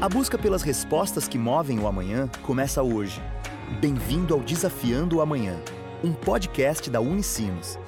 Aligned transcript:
A 0.00 0.08
busca 0.08 0.38
pelas 0.38 0.62
respostas 0.62 1.28
que 1.28 1.36
movem 1.36 1.78
o 1.78 1.86
amanhã 1.86 2.26
começa 2.40 2.82
hoje. 2.82 3.20
Bem-vindo 3.82 4.32
ao 4.32 4.40
Desafiando 4.40 5.18
o 5.18 5.20
Amanhã, 5.20 5.60
um 6.02 6.10
podcast 6.14 6.88
da 6.88 7.02
Unicinos. 7.02 7.78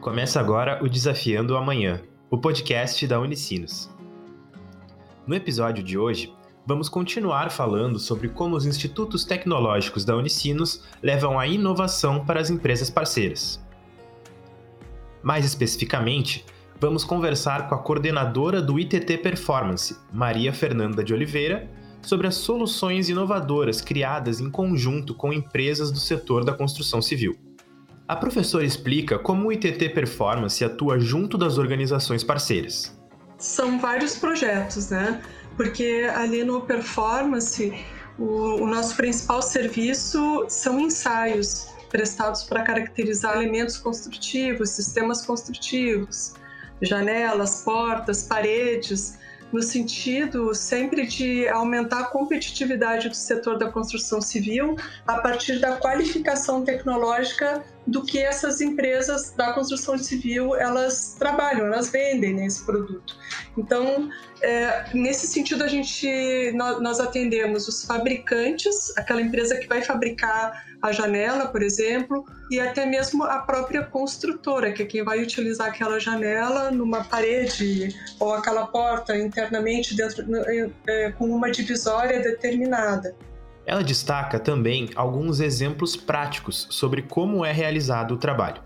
Começa 0.00 0.38
agora 0.38 0.80
o 0.80 0.88
Desafiando 0.88 1.54
o 1.54 1.56
Amanhã, 1.56 2.00
o 2.30 2.38
podcast 2.38 3.04
da 3.04 3.18
Unicinos. 3.18 3.90
No 5.26 5.34
episódio 5.34 5.82
de 5.82 5.98
hoje, 5.98 6.32
vamos 6.66 6.88
continuar 6.88 7.50
falando 7.50 7.96
sobre 7.96 8.28
como 8.28 8.56
os 8.56 8.66
institutos 8.66 9.24
tecnológicos 9.24 10.04
da 10.04 10.16
Unicinos 10.16 10.82
levam 11.00 11.38
a 11.38 11.46
inovação 11.46 12.24
para 12.24 12.40
as 12.40 12.50
empresas 12.50 12.90
parceiras. 12.90 13.64
Mais 15.22 15.44
especificamente, 15.44 16.44
vamos 16.80 17.04
conversar 17.04 17.68
com 17.68 17.74
a 17.76 17.78
coordenadora 17.78 18.60
do 18.60 18.80
ITT 18.80 19.18
Performance, 19.18 19.96
Maria 20.12 20.52
Fernanda 20.52 21.04
de 21.04 21.14
Oliveira, 21.14 21.70
sobre 22.02 22.26
as 22.26 22.34
soluções 22.34 23.08
inovadoras 23.08 23.80
criadas 23.80 24.40
em 24.40 24.50
conjunto 24.50 25.14
com 25.14 25.32
empresas 25.32 25.92
do 25.92 25.98
setor 25.98 26.44
da 26.44 26.52
construção 26.52 27.00
civil. 27.00 27.36
A 28.08 28.14
professora 28.14 28.64
explica 28.64 29.18
como 29.18 29.48
o 29.48 29.52
ITT 29.52 29.88
Performance 29.90 30.64
atua 30.64 30.98
junto 30.98 31.36
das 31.38 31.58
organizações 31.58 32.22
parceiras. 32.22 32.96
São 33.38 33.78
vários 33.78 34.16
projetos, 34.16 34.90
né? 34.90 35.22
porque 35.56 36.08
ali 36.14 36.44
no 36.44 36.60
performance 36.60 37.72
o, 38.18 38.62
o 38.62 38.66
nosso 38.66 38.94
principal 38.96 39.42
serviço 39.42 40.44
são 40.48 40.78
ensaios 40.78 41.68
prestados 41.90 42.42
para 42.42 42.62
caracterizar 42.62 43.36
elementos 43.36 43.78
construtivos, 43.78 44.70
sistemas 44.70 45.24
construtivos, 45.24 46.34
janelas, 46.82 47.62
portas, 47.62 48.22
paredes, 48.22 49.18
no 49.52 49.62
sentido 49.62 50.54
sempre 50.54 51.06
de 51.06 51.48
aumentar 51.48 52.00
a 52.00 52.04
competitividade 52.04 53.08
do 53.08 53.14
setor 53.14 53.58
da 53.58 53.70
construção 53.70 54.20
civil 54.20 54.76
a 55.06 55.18
partir 55.18 55.60
da 55.60 55.76
qualificação 55.76 56.64
tecnológica 56.64 57.64
do 57.86 58.02
que 58.02 58.18
essas 58.18 58.60
empresas 58.60 59.32
da 59.36 59.52
construção 59.52 59.96
civil 59.96 60.56
elas 60.56 61.14
trabalham, 61.18 61.66
elas 61.66 61.90
vendem 61.90 62.34
nesse 62.34 62.64
produto. 62.64 63.16
Então, 63.56 64.10
é, 64.42 64.86
nesse 64.92 65.26
sentido, 65.26 65.62
a 65.62 65.68
gente 65.68 66.52
nós, 66.54 67.00
atendemos 67.00 67.68
os 67.68 67.84
fabricantes, 67.84 68.96
aquela 68.96 69.20
empresa 69.20 69.56
que 69.56 69.68
vai 69.68 69.82
fabricar 69.82 70.64
a 70.82 70.92
janela, 70.92 71.46
por 71.46 71.62
exemplo, 71.62 72.24
e 72.50 72.60
até 72.60 72.84
mesmo 72.84 73.24
a 73.24 73.38
própria 73.38 73.82
construtora, 73.84 74.72
que 74.72 74.82
é 74.82 74.86
quem 74.86 75.04
vai 75.04 75.22
utilizar 75.22 75.68
aquela 75.68 75.98
janela 75.98 76.70
numa 76.70 77.04
parede 77.04 77.88
ou 78.20 78.34
aquela 78.34 78.66
porta 78.66 79.16
internamente 79.16 79.96
dentro 79.96 80.24
é, 80.86 81.12
com 81.12 81.30
uma 81.30 81.50
divisória 81.50 82.20
determinada. 82.20 83.14
Ela 83.66 83.82
destaca 83.82 84.38
também 84.38 84.90
alguns 84.94 85.40
exemplos 85.40 85.96
práticos 85.96 86.68
sobre 86.70 87.02
como 87.02 87.44
é 87.44 87.50
realizado 87.50 88.14
o 88.14 88.16
trabalho. 88.16 88.62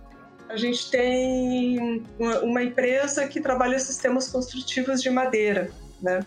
A 0.50 0.56
gente 0.56 0.90
tem 0.90 2.04
uma 2.18 2.62
empresa 2.62 3.26
que 3.26 3.40
trabalha 3.40 3.78
sistemas 3.78 4.28
construtivos 4.28 5.02
de 5.02 5.08
madeira, 5.08 5.70
né? 6.02 6.20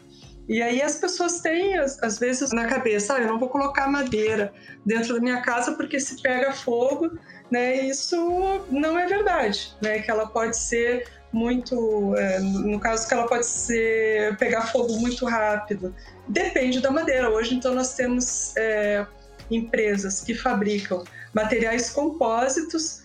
E 0.48 0.62
aí 0.62 0.82
as 0.82 0.96
pessoas 0.96 1.40
têm, 1.40 1.78
às 1.78 2.20
vezes, 2.20 2.52
na 2.52 2.66
cabeça, 2.66 3.16
ah, 3.16 3.22
eu 3.22 3.28
não 3.28 3.40
vou 3.40 3.50
colocar 3.50 3.88
madeira 3.88 4.54
dentro 4.86 5.14
da 5.14 5.22
minha 5.22 5.42
casa 5.42 5.74
porque 5.74 6.00
se 6.00 6.22
pega 6.22 6.52
fogo, 6.52 7.12
né? 7.50 7.76
Isso 7.86 8.66
não 8.70 8.98
é 8.98 9.06
verdade, 9.08 9.74
né? 9.82 10.00
Que 10.00 10.12
ela 10.12 10.28
pode 10.28 10.58
ser 10.58 11.08
muito, 11.34 12.16
é, 12.16 12.40
no 12.40 12.80
caso 12.80 13.08
que 13.08 13.14
ela 13.14 13.28
pode 13.28 13.46
ser 13.46 14.38
pegar 14.38 14.68
fogo 14.68 14.94
muito 15.00 15.26
rápido. 15.26 15.94
Depende 16.28 16.80
da 16.80 16.92
madeira. 16.92 17.30
Hoje, 17.30 17.56
então, 17.56 17.74
nós 17.74 17.96
temos 17.96 18.56
é, 18.56 19.06
empresas 19.50 20.22
que 20.22 20.36
fabricam 20.36 21.04
materiais 21.34 21.90
compósitos 21.90 23.02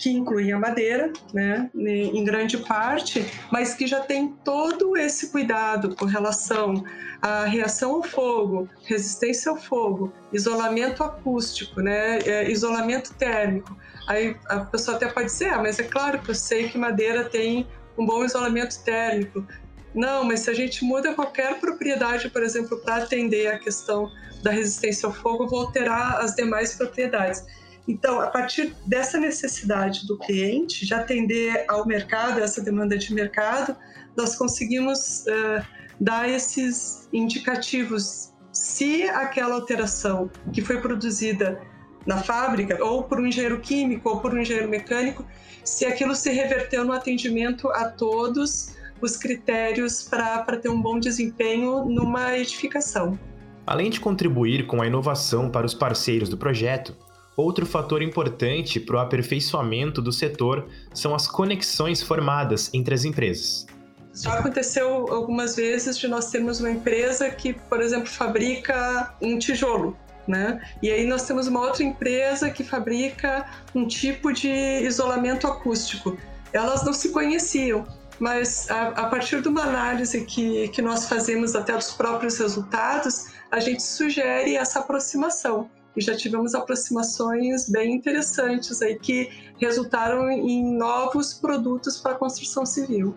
que 0.00 0.10
incluem 0.10 0.50
a 0.50 0.58
madeira, 0.58 1.12
né, 1.32 1.70
em 1.74 2.24
grande 2.24 2.56
parte, 2.56 3.24
mas 3.52 3.74
que 3.74 3.86
já 3.86 4.00
tem 4.00 4.34
todo 4.42 4.96
esse 4.96 5.28
cuidado 5.30 5.94
com 5.94 6.06
relação 6.06 6.82
à 7.20 7.44
reação 7.44 7.96
ao 7.96 8.02
fogo, 8.02 8.66
resistência 8.84 9.50
ao 9.50 9.58
fogo, 9.58 10.10
isolamento 10.32 11.04
acústico, 11.04 11.82
né, 11.82 12.18
é, 12.20 12.50
isolamento 12.50 13.12
térmico. 13.14 13.76
Aí 14.08 14.34
a 14.48 14.60
pessoa 14.60 14.96
até 14.96 15.06
pode 15.06 15.26
dizer, 15.26 15.50
ah, 15.50 15.58
mas 15.58 15.78
é 15.78 15.84
claro 15.84 16.18
que 16.18 16.30
eu 16.30 16.34
sei 16.34 16.70
que 16.70 16.78
madeira 16.78 17.24
tem 17.24 17.66
um 17.98 18.06
bom 18.06 18.24
isolamento 18.24 18.82
térmico. 18.82 19.46
Não, 19.94 20.24
mas 20.24 20.40
se 20.40 20.50
a 20.50 20.54
gente 20.54 20.82
muda 20.82 21.12
qualquer 21.12 21.60
propriedade, 21.60 22.30
por 22.30 22.42
exemplo, 22.42 22.78
para 22.78 23.02
atender 23.02 23.48
a 23.48 23.58
questão 23.58 24.10
da 24.42 24.50
resistência 24.50 25.06
ao 25.06 25.12
fogo, 25.12 25.46
vou 25.46 25.60
alterar 25.60 26.22
as 26.22 26.34
demais 26.34 26.74
propriedades. 26.74 27.44
Então, 27.90 28.20
a 28.20 28.28
partir 28.28 28.72
dessa 28.86 29.18
necessidade 29.18 30.06
do 30.06 30.16
cliente 30.16 30.86
de 30.86 30.94
atender 30.94 31.64
ao 31.68 31.84
mercado, 31.84 32.38
essa 32.38 32.62
demanda 32.62 32.96
de 32.96 33.12
mercado, 33.12 33.74
nós 34.16 34.36
conseguimos 34.36 35.24
uh, 35.26 35.66
dar 36.00 36.28
esses 36.28 37.08
indicativos 37.12 38.32
se 38.52 39.02
aquela 39.08 39.56
alteração 39.56 40.30
que 40.52 40.62
foi 40.62 40.80
produzida 40.80 41.60
na 42.06 42.18
fábrica, 42.18 42.78
ou 42.80 43.02
por 43.02 43.18
um 43.18 43.26
engenheiro 43.26 43.58
químico, 43.58 44.08
ou 44.08 44.20
por 44.20 44.32
um 44.32 44.38
engenheiro 44.38 44.68
mecânico, 44.68 45.26
se 45.64 45.84
aquilo 45.84 46.14
se 46.14 46.30
reverteu 46.30 46.84
no 46.84 46.92
atendimento 46.92 47.68
a 47.70 47.86
todos 47.86 48.76
os 49.00 49.16
critérios 49.16 50.04
para 50.04 50.56
ter 50.58 50.68
um 50.68 50.80
bom 50.80 51.00
desempenho 51.00 51.84
numa 51.86 52.38
edificação. 52.38 53.18
Além 53.66 53.90
de 53.90 53.98
contribuir 53.98 54.68
com 54.68 54.80
a 54.80 54.86
inovação 54.86 55.50
para 55.50 55.66
os 55.66 55.74
parceiros 55.74 56.28
do 56.28 56.38
projeto, 56.38 56.96
Outro 57.40 57.64
fator 57.64 58.02
importante 58.02 58.78
para 58.78 58.96
o 58.96 58.98
aperfeiçoamento 58.98 60.02
do 60.02 60.12
setor 60.12 60.68
são 60.92 61.14
as 61.14 61.26
conexões 61.26 62.02
formadas 62.02 62.68
entre 62.74 62.94
as 62.94 63.02
empresas. 63.02 63.66
Já 64.12 64.34
aconteceu 64.34 65.10
algumas 65.10 65.56
vezes 65.56 65.96
de 65.96 66.06
nós 66.06 66.30
termos 66.30 66.60
uma 66.60 66.70
empresa 66.70 67.30
que, 67.30 67.54
por 67.54 67.80
exemplo, 67.80 68.08
fabrica 68.08 69.14
um 69.22 69.38
tijolo, 69.38 69.96
né? 70.28 70.60
E 70.82 70.90
aí 70.90 71.06
nós 71.06 71.22
temos 71.22 71.46
uma 71.46 71.60
outra 71.60 71.82
empresa 71.82 72.50
que 72.50 72.62
fabrica 72.62 73.46
um 73.74 73.86
tipo 73.86 74.34
de 74.34 74.50
isolamento 74.84 75.46
acústico. 75.46 76.18
Elas 76.52 76.84
não 76.84 76.92
se 76.92 77.08
conheciam, 77.08 77.86
mas 78.18 78.70
a, 78.70 78.88
a 78.88 79.06
partir 79.06 79.40
de 79.40 79.48
uma 79.48 79.62
análise 79.62 80.26
que, 80.26 80.68
que 80.68 80.82
nós 80.82 81.08
fazemos 81.08 81.56
até 81.56 81.74
dos 81.74 81.92
próprios 81.92 82.36
resultados, 82.36 83.28
a 83.50 83.60
gente 83.60 83.82
sugere 83.82 84.56
essa 84.56 84.80
aproximação 84.80 85.70
e 85.96 86.00
já 86.00 86.16
tivemos 86.16 86.54
aproximações 86.54 87.68
bem 87.68 87.94
interessantes 87.94 88.80
aí 88.80 88.98
que 88.98 89.30
resultaram 89.58 90.30
em 90.30 90.76
novos 90.76 91.34
produtos 91.34 91.98
para 91.98 92.12
a 92.12 92.14
construção 92.14 92.64
civil. 92.64 93.14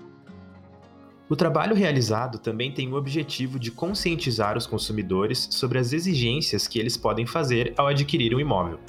O 1.29 1.35
trabalho 1.35 1.75
realizado 1.75 2.37
também 2.37 2.71
tem 2.71 2.91
o 2.91 2.95
objetivo 2.95 3.57
de 3.57 3.71
conscientizar 3.71 4.57
os 4.57 4.67
consumidores 4.67 5.47
sobre 5.51 5.79
as 5.79 5.93
exigências 5.93 6.67
que 6.67 6.77
eles 6.77 6.97
podem 6.97 7.25
fazer 7.25 7.73
ao 7.77 7.87
adquirir 7.87 8.35
um 8.35 8.39
imóvel. 8.39 8.79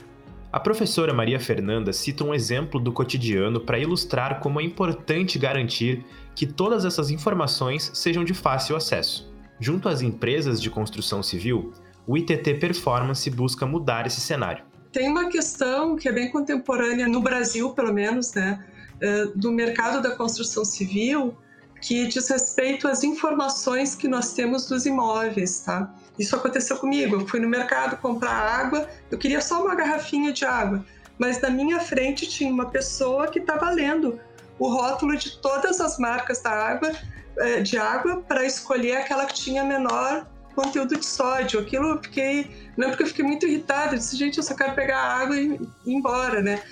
A 0.53 0.61
professora 0.61 1.13
Maria 1.13 1.41
Fernanda 1.41 1.93
cita 1.93 2.23
um 2.23 2.35
exemplo 2.35 2.79
do 2.79 2.93
cotidiano 2.93 3.61
para 3.61 3.79
ilustrar 3.79 4.41
como 4.41 4.61
é 4.61 4.63
importante 4.63 5.39
garantir 5.39 6.05
que 6.35 6.47
todas 6.47 6.85
essas 6.85 7.11
informações 7.11 7.91
sejam 7.95 8.25
de 8.25 8.35
fácil 8.35 8.77
acesso. 8.77 9.33
Junto 9.59 9.89
às 9.89 10.03
empresas 10.03 10.61
de 10.61 10.71
construção 10.71 11.23
civil, 11.23 11.73
o 12.07 12.17
ITT 12.17 12.55
Performance 12.55 13.29
busca 13.31 13.67
mudar 13.67 14.07
esse 14.07 14.21
cenário. 14.21 14.65
Tem 14.93 15.09
uma 15.09 15.29
questão 15.29 15.97
que 15.97 16.09
é 16.09 16.13
bem 16.13 16.31
contemporânea 16.31 17.09
no 17.09 17.21
Brasil, 17.21 17.71
pelo 17.71 17.93
menos, 17.93 18.33
né, 18.35 18.65
é, 19.01 19.27
do 19.35 19.51
mercado 19.51 20.03
da 20.03 20.15
construção 20.15 20.65
civil, 20.65 21.37
que 21.81 22.07
diz 22.07 22.29
respeito 22.29 22.89
às 22.89 23.03
informações 23.03 23.95
que 23.95 24.09
nós 24.09 24.33
temos 24.33 24.67
dos 24.67 24.87
imóveis, 24.87 25.61
tá? 25.61 25.95
Isso 26.19 26.35
aconteceu 26.35 26.77
comigo. 26.79 27.17
Eu 27.17 27.27
fui 27.27 27.41
no 27.41 27.49
mercado 27.49 27.97
comprar 27.99 28.31
água, 28.31 28.89
eu 29.11 29.19
queria 29.19 29.41
só 29.41 29.63
uma 29.63 29.75
garrafinha 29.75 30.33
de 30.33 30.45
água, 30.45 30.85
mas 31.19 31.41
na 31.41 31.51
minha 31.51 31.81
frente 31.81 32.27
tinha 32.27 32.51
uma 32.51 32.67
pessoa 32.67 33.29
que 33.29 33.39
estava 33.39 33.69
lendo 33.71 34.19
o 34.59 34.69
rótulo 34.69 35.17
de 35.17 35.37
todas 35.39 35.81
as 35.81 35.99
marcas 35.99 36.41
da 36.41 36.51
água, 36.51 36.93
é, 37.37 37.61
de 37.61 37.77
água, 37.77 38.23
para 38.27 38.47
escolher 38.47 38.97
aquela 38.99 39.27
que 39.27 39.35
tinha 39.35 39.65
menor 39.65 40.27
conteúdo 40.55 40.97
de 40.97 41.05
sódio. 41.05 41.61
Aquilo 41.61 41.89
eu 41.89 42.03
fiquei. 42.03 42.51
Lembro 42.77 42.97
que 42.97 43.03
eu 43.03 43.07
fiquei 43.07 43.25
muito 43.25 43.47
irritada. 43.47 43.95
Eu 43.95 43.99
disse, 43.99 44.17
gente, 44.17 44.39
eu 44.39 44.45
só 44.45 44.55
quero 44.55 44.75
pegar 44.75 44.99
água 44.99 45.37
e 45.37 45.55
ir 45.55 45.61
embora, 45.87 46.41
né? 46.41 46.63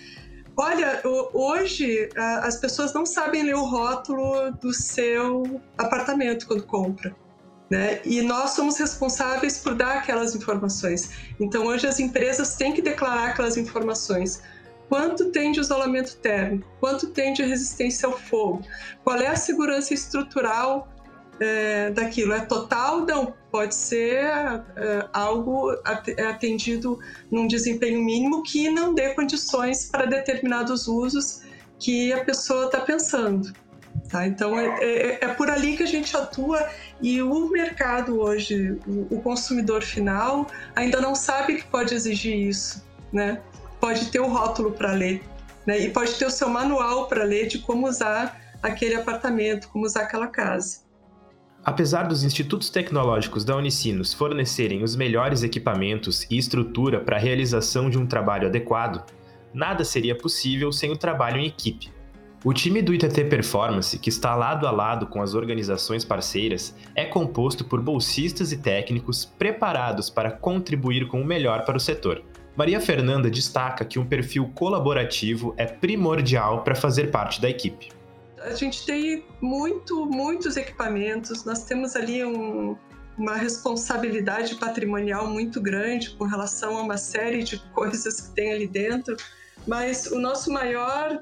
Olha, 0.56 1.00
hoje 1.32 2.10
as 2.42 2.56
pessoas 2.56 2.92
não 2.92 3.06
sabem 3.06 3.42
ler 3.42 3.54
o 3.54 3.64
rótulo 3.64 4.52
do 4.52 4.72
seu 4.72 5.60
apartamento 5.78 6.46
quando 6.46 6.64
compra. 6.64 7.14
Né? 7.70 8.00
E 8.04 8.20
nós 8.20 8.50
somos 8.50 8.78
responsáveis 8.78 9.56
por 9.58 9.74
dar 9.74 9.96
aquelas 9.96 10.34
informações. 10.34 11.10
Então, 11.40 11.64
hoje 11.64 11.86
as 11.86 11.98
empresas 11.98 12.54
têm 12.54 12.74
que 12.74 12.82
declarar 12.82 13.30
aquelas 13.30 13.56
informações. 13.56 14.42
Quanto 14.90 15.30
tem 15.30 15.52
de 15.52 15.60
isolamento 15.60 16.16
térmico? 16.16 16.68
Quanto 16.78 17.06
tem 17.06 17.32
de 17.32 17.42
resistência 17.42 18.06
ao 18.06 18.18
fogo? 18.18 18.62
Qual 19.02 19.16
é 19.16 19.28
a 19.28 19.36
segurança 19.36 19.94
estrutural 19.94 20.91
é, 21.40 21.90
daquilo? 21.90 22.32
É 22.32 22.40
total? 22.40 23.04
Não. 23.06 23.34
Pode 23.50 23.74
ser 23.74 24.24
é, 24.24 25.06
algo 25.12 25.70
atendido 26.26 26.98
num 27.30 27.46
desempenho 27.46 28.02
mínimo 28.02 28.42
que 28.42 28.70
não 28.70 28.94
dê 28.94 29.14
condições 29.14 29.90
para 29.90 30.06
determinados 30.06 30.88
usos 30.88 31.42
que 31.78 32.12
a 32.14 32.24
pessoa 32.24 32.66
está 32.66 32.80
pensando. 32.80 33.52
Tá? 34.08 34.26
Então, 34.26 34.58
é, 34.58 34.66
é, 34.80 35.18
é, 35.22 35.28
por 35.28 35.50
ali 35.50 35.76
que 35.76 35.82
a 35.82 35.86
gente 35.86 36.16
atua 36.16 36.66
e 37.00 37.20
o 37.20 37.50
mercado 37.50 38.20
hoje, 38.20 38.78
o, 38.86 39.16
o 39.16 39.20
consumidor 39.20 39.82
final, 39.82 40.46
ainda 40.74 41.00
não 41.00 41.14
sabe 41.14 41.56
que 41.56 41.64
pode 41.66 41.94
exigir 41.94 42.34
isso. 42.34 42.82
Né? 43.12 43.40
Pode 43.80 44.10
ter 44.10 44.20
o 44.20 44.28
rótulo 44.28 44.72
para 44.72 44.92
ler 44.92 45.22
né? 45.66 45.78
e 45.78 45.90
pode 45.90 46.14
ter 46.14 46.26
o 46.26 46.30
seu 46.30 46.48
manual 46.48 47.06
para 47.06 47.24
ler 47.24 47.46
de 47.48 47.58
como 47.58 47.86
usar 47.86 48.40
aquele 48.62 48.94
apartamento, 48.94 49.68
como 49.68 49.84
usar 49.84 50.02
aquela 50.02 50.26
casa. 50.26 50.80
Apesar 51.64 52.08
dos 52.08 52.24
institutos 52.24 52.70
tecnológicos 52.70 53.44
da 53.44 53.56
Unicinos 53.56 54.12
fornecerem 54.12 54.82
os 54.82 54.96
melhores 54.96 55.44
equipamentos 55.44 56.26
e 56.28 56.36
estrutura 56.36 56.98
para 56.98 57.16
a 57.16 57.20
realização 57.20 57.88
de 57.88 57.96
um 57.96 58.04
trabalho 58.04 58.48
adequado, 58.48 59.04
nada 59.54 59.84
seria 59.84 60.16
possível 60.16 60.72
sem 60.72 60.90
o 60.90 60.96
trabalho 60.96 61.38
em 61.38 61.46
equipe. 61.46 61.92
O 62.44 62.52
time 62.52 62.82
do 62.82 62.92
ITT 62.92 63.26
Performance, 63.26 63.96
que 63.96 64.08
está 64.08 64.34
lado 64.34 64.66
a 64.66 64.72
lado 64.72 65.06
com 65.06 65.22
as 65.22 65.34
organizações 65.34 66.04
parceiras, 66.04 66.74
é 66.96 67.04
composto 67.04 67.64
por 67.64 67.80
bolsistas 67.80 68.50
e 68.50 68.56
técnicos 68.56 69.24
preparados 69.24 70.10
para 70.10 70.32
contribuir 70.32 71.06
com 71.06 71.22
o 71.22 71.24
melhor 71.24 71.64
para 71.64 71.76
o 71.76 71.80
setor. 71.80 72.24
Maria 72.56 72.80
Fernanda 72.80 73.30
destaca 73.30 73.84
que 73.84 74.00
um 74.00 74.04
perfil 74.04 74.50
colaborativo 74.52 75.54
é 75.56 75.66
primordial 75.66 76.64
para 76.64 76.74
fazer 76.74 77.12
parte 77.12 77.40
da 77.40 77.48
equipe. 77.48 78.01
A 78.44 78.54
gente 78.54 78.84
tem 78.84 79.24
muito, 79.40 80.06
muitos 80.06 80.56
equipamentos, 80.56 81.44
nós 81.44 81.64
temos 81.64 81.94
ali 81.96 82.24
um, 82.24 82.76
uma 83.16 83.36
responsabilidade 83.36 84.56
patrimonial 84.56 85.28
muito 85.28 85.60
grande 85.60 86.10
com 86.10 86.24
relação 86.24 86.76
a 86.76 86.82
uma 86.82 86.96
série 86.96 87.42
de 87.42 87.58
coisas 87.72 88.20
que 88.20 88.34
tem 88.34 88.52
ali 88.52 88.66
dentro, 88.66 89.16
mas 89.66 90.06
o 90.06 90.18
nosso 90.18 90.50
maior 90.50 91.20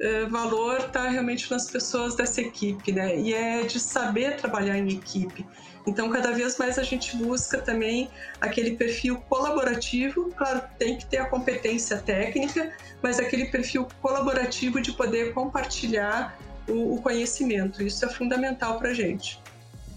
eh, 0.00 0.26
valor 0.26 0.78
está 0.78 1.08
realmente 1.08 1.50
nas 1.50 1.70
pessoas 1.70 2.14
dessa 2.14 2.40
equipe, 2.40 2.92
né? 2.92 3.16
E 3.16 3.32
é 3.32 3.62
de 3.62 3.78
saber 3.78 4.36
trabalhar 4.36 4.76
em 4.78 4.88
equipe. 4.88 5.46
Então, 5.86 6.10
cada 6.10 6.32
vez 6.32 6.56
mais 6.56 6.78
a 6.78 6.82
gente 6.82 7.16
busca 7.16 7.58
também 7.58 8.10
aquele 8.40 8.72
perfil 8.72 9.18
colaborativo. 9.28 10.32
Claro, 10.36 10.62
tem 10.78 10.96
que 10.96 11.06
ter 11.06 11.18
a 11.18 11.26
competência 11.26 11.98
técnica, 11.98 12.72
mas 13.02 13.20
aquele 13.20 13.46
perfil 13.46 13.86
colaborativo 14.00 14.80
de 14.80 14.92
poder 14.92 15.34
compartilhar 15.34 16.36
o, 16.68 16.94
o 16.94 17.02
conhecimento. 17.02 17.82
Isso 17.82 18.04
é 18.04 18.08
fundamental 18.08 18.78
para 18.78 18.90
a 18.90 18.94
gente. 18.94 19.38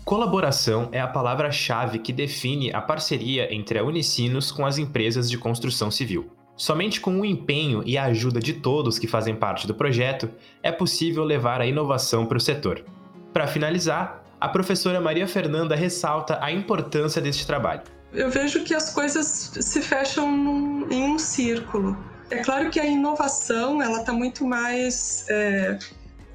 Colaboração 0.03 0.87
é 0.91 1.01
a 1.01 1.07
palavra-chave 1.07 1.99
que 1.99 2.13
define 2.13 2.73
a 2.73 2.81
parceria 2.81 3.53
entre 3.53 3.77
a 3.77 3.83
Unicinos 3.83 4.51
com 4.51 4.65
as 4.65 4.77
empresas 4.77 5.29
de 5.29 5.37
construção 5.37 5.91
civil. 5.91 6.31
Somente 6.55 6.99
com 6.99 7.19
o 7.19 7.25
empenho 7.25 7.83
e 7.85 7.97
a 7.97 8.05
ajuda 8.05 8.39
de 8.39 8.53
todos 8.53 8.97
que 8.97 9.05
fazem 9.05 9.35
parte 9.35 9.67
do 9.67 9.75
projeto 9.75 10.29
é 10.63 10.71
possível 10.71 11.23
levar 11.23 11.61
a 11.61 11.67
inovação 11.67 12.25
para 12.25 12.37
o 12.37 12.41
setor. 12.41 12.83
Para 13.31 13.45
finalizar, 13.47 14.23
a 14.39 14.47
professora 14.47 15.01
Maria 15.01 15.27
Fernanda 15.27 15.75
ressalta 15.75 16.39
a 16.41 16.51
importância 16.51 17.21
deste 17.21 17.45
trabalho. 17.45 17.81
Eu 18.13 18.31
vejo 18.31 18.63
que 18.63 18.73
as 18.73 18.93
coisas 18.93 19.25
se 19.27 19.81
fecham 19.81 20.31
num, 20.31 20.89
em 20.89 21.03
um 21.03 21.19
círculo. 21.19 21.97
É 22.29 22.37
claro 22.37 22.69
que 22.69 22.79
a 22.79 22.85
inovação 22.85 23.81
ela 23.81 23.99
está 23.99 24.11
muito 24.11 24.45
mais, 24.45 25.25
é, 25.29 25.77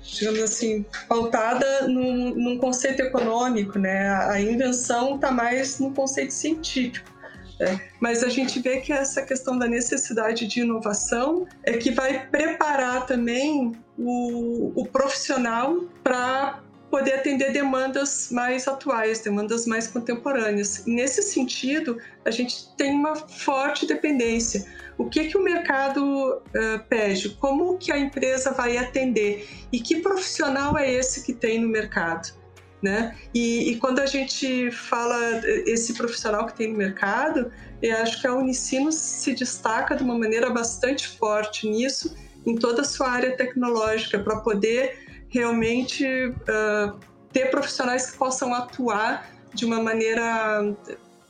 digamos 0.02 0.40
assim, 0.40 0.84
pautada 1.08 1.86
num, 1.86 2.34
num, 2.34 2.58
conceito 2.58 3.00
econômico, 3.00 3.78
né? 3.78 4.08
A 4.28 4.40
invenção 4.40 5.16
está 5.16 5.30
mais 5.30 5.78
no 5.78 5.92
conceito 5.92 6.32
científico. 6.32 7.10
É, 7.60 7.78
mas 8.00 8.24
a 8.24 8.28
gente 8.28 8.58
vê 8.60 8.80
que 8.80 8.92
essa 8.92 9.22
questão 9.22 9.56
da 9.56 9.68
necessidade 9.68 10.46
de 10.48 10.60
inovação 10.60 11.46
é 11.62 11.74
que 11.74 11.92
vai 11.92 12.26
preparar 12.26 13.06
também 13.06 13.76
o, 13.96 14.72
o 14.74 14.86
profissional 14.86 15.84
para 16.02 16.61
poder 16.92 17.14
atender 17.14 17.52
demandas 17.52 18.28
mais 18.30 18.68
atuais, 18.68 19.20
demandas 19.20 19.66
mais 19.66 19.86
contemporâneas. 19.86 20.84
nesse 20.86 21.22
sentido, 21.22 21.96
a 22.22 22.30
gente 22.30 22.68
tem 22.76 22.92
uma 22.92 23.16
forte 23.16 23.86
dependência. 23.86 24.66
O 24.98 25.08
que 25.08 25.28
que 25.28 25.38
o 25.38 25.42
mercado 25.42 26.02
uh, 26.04 26.84
pede? 26.90 27.30
Como 27.30 27.78
que 27.78 27.90
a 27.90 27.98
empresa 27.98 28.50
vai 28.52 28.76
atender? 28.76 29.48
E 29.72 29.80
que 29.80 30.02
profissional 30.02 30.76
é 30.76 30.92
esse 30.92 31.24
que 31.24 31.32
tem 31.32 31.58
no 31.58 31.66
mercado? 31.66 32.34
Né? 32.82 33.16
E, 33.32 33.70
e, 33.70 33.76
quando 33.76 34.00
a 34.00 34.06
gente 34.06 34.70
fala 34.72 35.16
esse 35.64 35.94
profissional 35.94 36.46
que 36.46 36.54
tem 36.54 36.72
no 36.72 36.76
mercado, 36.76 37.50
eu 37.80 37.96
acho 37.98 38.20
que 38.20 38.26
a 38.26 38.34
Unicinos 38.34 38.96
se 38.96 39.32
destaca 39.32 39.96
de 39.96 40.02
uma 40.02 40.18
maneira 40.18 40.50
bastante 40.50 41.08
forte 41.16 41.66
nisso, 41.66 42.14
em 42.44 42.56
toda 42.56 42.82
a 42.82 42.84
sua 42.84 43.08
área 43.08 43.36
tecnológica, 43.36 44.18
para 44.18 44.40
poder 44.40 45.11
realmente 45.32 46.06
uh, 46.06 46.96
ter 47.32 47.50
profissionais 47.50 48.10
que 48.10 48.18
possam 48.18 48.54
atuar 48.54 49.28
de 49.54 49.64
uma 49.64 49.82
maneira 49.82 50.74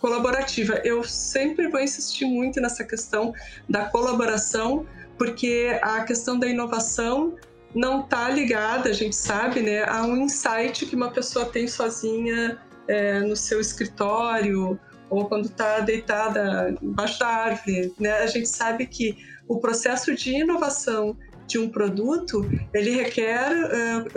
colaborativa. 0.01 0.81
Eu 0.85 1.05
sempre 1.05 1.69
vou 1.69 1.81
insistir 1.81 2.25
muito 2.25 2.61
nessa 2.61 2.85
questão 2.85 3.33
da 3.69 3.85
colaboração, 3.85 4.85
porque 5.17 5.79
a 5.81 6.03
questão 6.05 6.39
da 6.39 6.49
inovação 6.49 7.37
não 7.75 8.01
está 8.01 8.29
ligada, 8.29 8.91
a 8.91 8.93
gente 8.93 9.17
sabe, 9.17 9.63
né, 9.63 9.85
a 9.85 10.03
um 10.03 10.17
insight 10.17 10.85
que 10.85 10.95
uma 10.95 11.11
pessoa 11.11 11.47
tem 11.47 11.67
sozinha 11.67 12.59
é, 12.89 13.21
no 13.21 13.37
seu 13.37 13.61
escritório 13.61 14.79
ou 15.09 15.27
quando 15.27 15.47
está 15.47 15.81
deitada 15.81 16.75
embaixo 16.83 17.21
da 17.21 17.29
árvore. 17.29 17.95
Né? 17.99 18.13
A 18.19 18.27
gente 18.27 18.49
sabe 18.49 18.87
que 18.87 19.17
o 19.47 19.59
processo 19.59 20.15
de 20.15 20.35
inovação 20.35 21.17
de 21.47 21.59
um 21.59 21.69
produto 21.69 22.49
ele 22.73 22.91
requer 22.91 23.51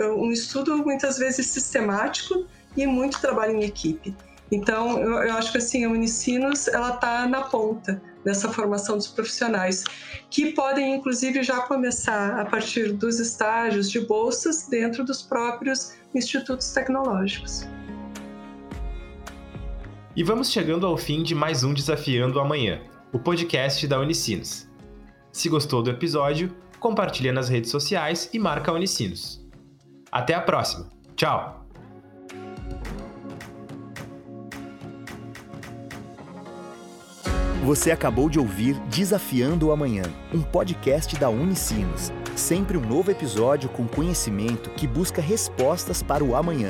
uh, 0.00 0.14
um 0.14 0.30
estudo 0.32 0.76
muitas 0.78 1.18
vezes 1.18 1.46
sistemático 1.46 2.46
e 2.76 2.86
muito 2.86 3.20
trabalho 3.20 3.56
em 3.56 3.64
equipe. 3.64 4.14
Então, 4.50 4.98
eu, 5.00 5.22
eu 5.24 5.34
acho 5.34 5.50
que 5.50 5.58
assim, 5.58 5.84
a 5.84 5.90
Unicinos 5.90 6.68
ela 6.68 6.94
está 6.94 7.26
na 7.26 7.42
ponta 7.42 8.00
dessa 8.24 8.52
formação 8.52 8.96
dos 8.96 9.06
profissionais, 9.06 9.84
que 10.30 10.52
podem 10.52 10.96
inclusive 10.96 11.42
já 11.42 11.60
começar 11.60 12.40
a 12.40 12.44
partir 12.44 12.92
dos 12.92 13.20
estágios 13.20 13.90
de 13.90 14.00
bolsas 14.00 14.66
dentro 14.68 15.04
dos 15.04 15.22
próprios 15.22 15.94
institutos 16.14 16.72
tecnológicos. 16.72 17.66
E 20.14 20.22
vamos 20.22 20.50
chegando 20.50 20.86
ao 20.86 20.96
fim 20.96 21.22
de 21.22 21.34
mais 21.34 21.62
um 21.62 21.74
Desafiando 21.74 22.40
Amanhã, 22.40 22.80
o 23.12 23.18
podcast 23.18 23.86
da 23.86 24.00
Unicinos. 24.00 24.66
Se 25.30 25.48
gostou 25.48 25.82
do 25.82 25.90
episódio, 25.90 26.56
compartilha 26.78 27.32
nas 27.32 27.48
redes 27.48 27.70
sociais 27.70 28.28
e 28.32 28.38
marca 28.38 28.70
a 28.70 28.74
Unicinos. 28.74 29.44
Até 30.10 30.34
a 30.34 30.40
próxima. 30.40 30.88
Tchau! 31.14 31.66
Você 37.64 37.90
acabou 37.90 38.30
de 38.30 38.38
ouvir 38.38 38.78
Desafiando 38.88 39.66
o 39.66 39.72
Amanhã, 39.72 40.04
um 40.32 40.40
podcast 40.40 41.16
da 41.18 41.28
Unicinos. 41.28 42.12
Sempre 42.36 42.76
um 42.76 42.80
novo 42.80 43.10
episódio 43.10 43.68
com 43.68 43.88
conhecimento 43.88 44.70
que 44.70 44.86
busca 44.86 45.20
respostas 45.20 46.00
para 46.00 46.22
o 46.22 46.36
amanhã. 46.36 46.68